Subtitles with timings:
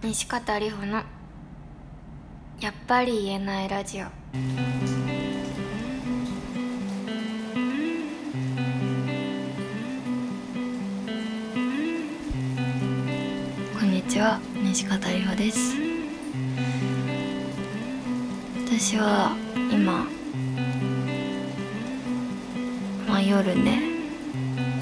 [0.00, 1.02] 西方里穂の
[2.62, 4.06] 「やっぱり言えないラジオ」
[13.78, 15.76] こんにちは西方里穂です。
[18.64, 19.34] 私は
[19.72, 20.06] 今
[23.08, 23.80] まあ夜ね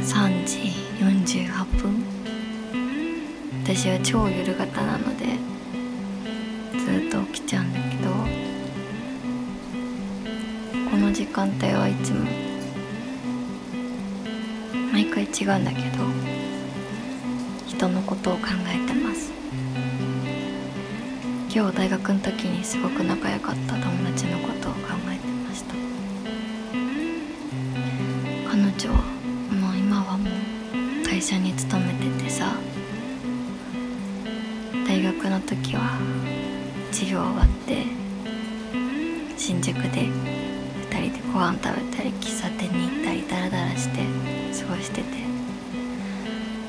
[0.03, 2.05] 3時48分
[3.69, 5.27] 私は超夜型なので
[6.79, 8.11] ずっと起きちゃうんだけど
[10.88, 12.21] この時間帯はいつも
[14.93, 16.05] 毎回違うんだけど
[17.66, 19.33] 人のことを考えてます。
[21.52, 24.55] 今日大学の時にすごく仲良かった友達のこと
[35.46, 35.98] 時は
[36.91, 37.84] 授業終わって
[39.37, 44.01] 新宿で2人でご飯食べたり喫茶店に行ったりダラダラして
[44.60, 45.26] 過ごしてて。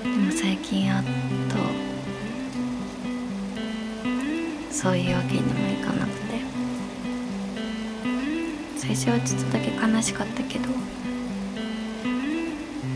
[0.03, 1.09] でも最近やっと
[4.71, 6.27] そういうわけにもいかなくて。
[8.77, 10.69] 最初はちょっとだけ悲しかったけど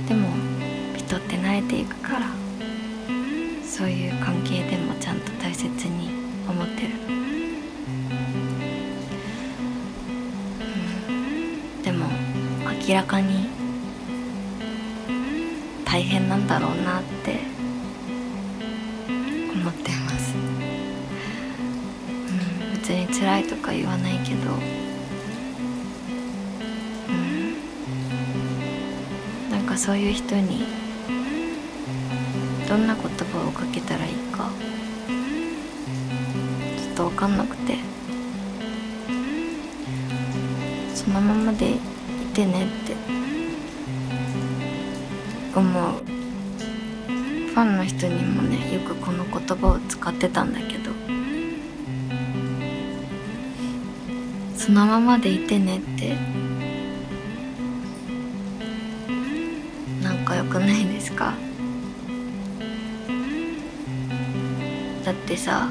[0.08, 0.30] でも
[0.96, 2.28] 人って慣れていくから
[3.66, 4.81] そういう関係でも
[12.92, 13.48] 明らかに
[15.86, 17.40] 大変なんだろうなって
[19.54, 20.60] 思ってます、うん、
[22.74, 24.52] 別に辛いとか言わないけど。
[27.08, 27.56] うん。
[29.50, 30.66] なんかそういう人に
[32.68, 34.52] どんな言葉をかけたらいいか
[36.78, 37.78] ちょっと分かんなくて。
[40.94, 41.78] そのままで
[42.32, 42.96] いてねって
[45.54, 45.84] 思う。
[47.50, 50.92] ファンの人にもねよくこの言葉を使ってたんだけど。
[54.56, 56.16] そのままでいてねって
[60.02, 61.34] なんか良くないですか？
[65.04, 65.68] だってさ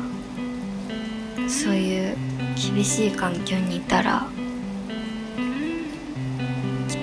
[1.48, 2.16] そういう
[2.56, 4.26] 厳しい環境にいたら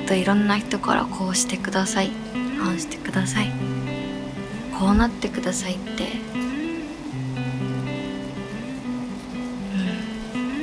[0.07, 2.11] といろんな人からこうしてください。
[2.61, 3.51] ああしてください。
[4.79, 6.07] こうなってくださいって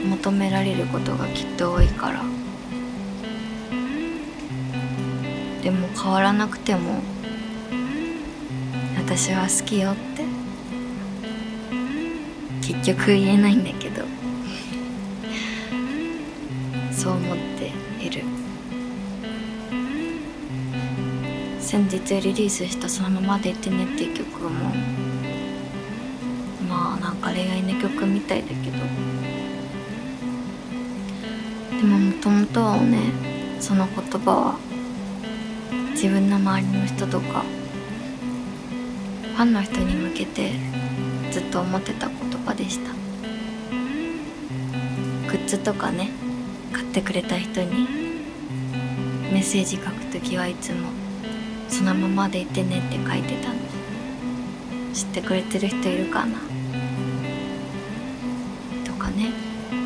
[0.04, 2.22] うん求められることがきっと多いから。
[5.62, 7.03] でも変わらなくても
[8.97, 10.25] 私は好きよって
[12.66, 14.04] 結局言えないんだけど。
[16.93, 17.37] そう思っ
[21.74, 24.72] 先日リリースした「そのままでいてね」っていう曲も
[26.68, 28.78] まあなんか恋愛の曲みたいだけど。
[31.76, 32.98] でももともとはね
[33.58, 34.56] その言葉は
[35.94, 37.42] 自分の周りの人とか
[39.34, 40.52] ファンの人に向けて
[41.32, 42.92] ずっと思ってた言葉でした。
[45.28, 46.10] グッズとかね
[46.72, 47.88] 買ってくれた人に
[49.32, 50.91] メッセージ書く時はいつも
[51.69, 53.54] 「そのままでいてね」って書いてたの。
[54.94, 56.38] 知ってくれてる人いるかな？
[58.84, 59.32] とかね。
[59.72, 59.80] うん。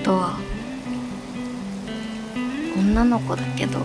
[0.00, 0.38] あとは
[2.78, 3.80] 女の子だけど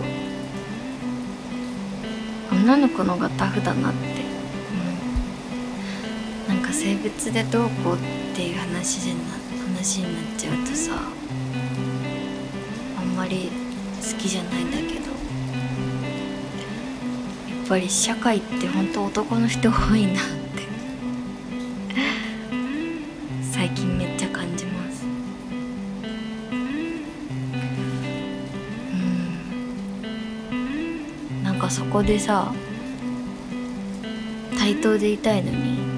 [2.52, 3.98] 女の子のがタフだなって、
[6.48, 7.98] うん、なんか性別でどうこうっ
[8.36, 9.20] ていう話じゃな
[9.74, 10.92] 話になっちゃうとさ。
[13.14, 13.48] んまり
[14.02, 14.90] 好きじゃないんだけど。
[14.90, 14.98] や
[17.64, 20.24] っぱり社会って本当男の人多いなって。
[23.52, 25.04] 最近めっちゃ感じます。
[28.92, 28.96] う
[31.36, 31.44] ん。
[31.44, 32.52] なんかそこでさ
[34.58, 35.93] 対等でいたいのに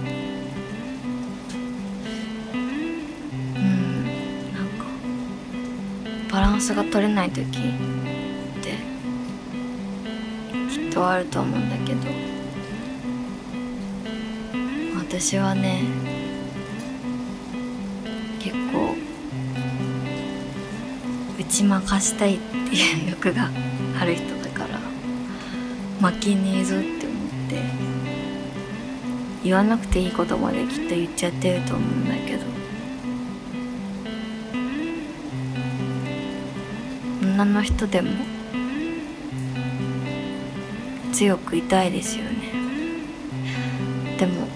[6.56, 7.44] バランスが取れない時っ
[8.62, 8.76] て
[10.70, 12.00] きっとあると思うんだけど
[14.99, 15.82] 私はね
[18.38, 18.94] 結構
[21.38, 23.50] 打ち負かしたいっていう欲が
[24.00, 24.79] ある人だから
[26.11, 27.00] 負けねえぞって思っ
[27.50, 27.62] て
[29.44, 32.66] 言わなくていいことまできっと言っちゃってると思うんだけど。
[37.37, 38.09] 女の人でも
[41.12, 42.31] 強くいたいですよね。
[44.19, 44.49] でも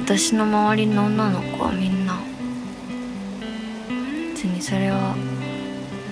[0.00, 2.18] 私の周りの女の子はみんな
[4.32, 5.14] 別にそれは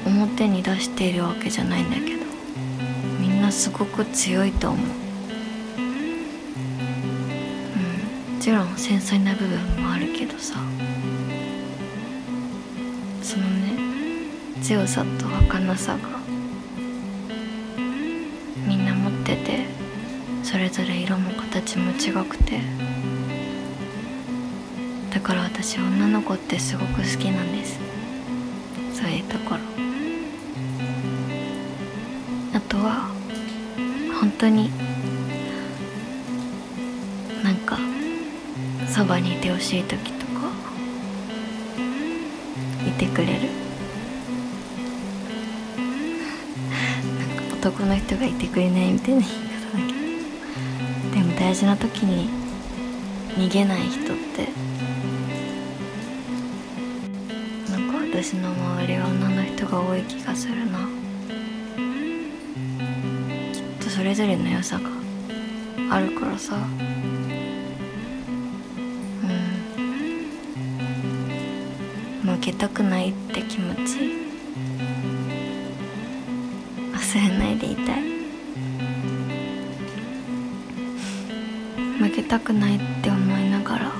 [0.04, 2.26] 表に出しているわけじゃないんだけど
[3.18, 4.82] みんなすごく強いと思う。
[5.78, 5.84] うん
[8.34, 10.56] もちろん繊細な部分もあるけどさ。
[13.22, 13.89] そのね
[14.62, 15.98] 強さと儚さが
[18.66, 19.66] みんな持ってて
[20.42, 22.60] それぞれ色も形も違くて。
[25.10, 27.78] だから私女の子ってすごく好きなんです。
[28.94, 29.60] そういうところ。
[32.54, 33.10] あとは
[34.20, 34.70] 本当に
[37.42, 37.76] なんか
[38.88, 40.32] そばにいてほしい時とか
[42.88, 43.69] いてくれる。
[47.60, 49.36] 男の人がいてくれないみたいな言い方
[49.76, 49.92] だけ。
[51.10, 52.30] どでも大事な時に
[53.36, 54.48] 逃げない人って
[57.70, 60.78] なんか私の周りは女の人が多い気がするな。
[63.52, 64.88] きっとそれぞれの良さが
[65.94, 66.56] あるからさ。
[66.56, 66.58] う
[72.26, 72.32] ん。
[72.32, 74.19] 負けたくないって気持ち。
[82.30, 83.92] たくないって思いながら。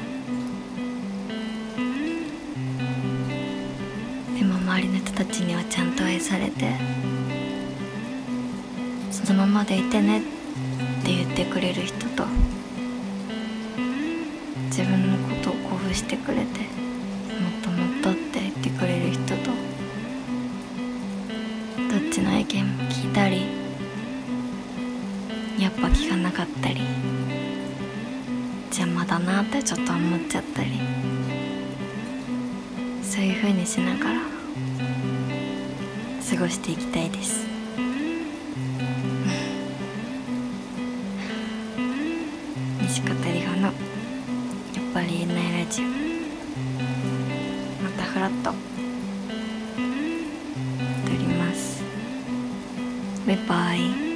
[4.39, 6.77] でも周りの人たちにはちゃんと愛されて
[9.11, 12.25] そのままでいてねって言ってくれる人と
[14.67, 19.41] 自分のことを鼓舞してくれてもっともっとって言ってくれる人とど
[22.07, 23.43] っちの意見も聞いたり
[25.61, 27.20] やっぱ聞かなかったり
[29.11, 30.71] だなってちょっと思っちゃったり。
[33.03, 34.21] そういう風にしながら
[36.31, 37.45] 過ごしていきたいです。
[42.83, 43.73] 西片里穂のやっ
[44.95, 45.87] ぱり言えないラジオ。
[47.83, 48.57] またフラット撮
[51.11, 51.83] ります。
[53.27, 54.10] バイバイ。